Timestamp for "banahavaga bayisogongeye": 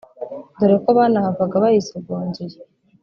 0.97-2.57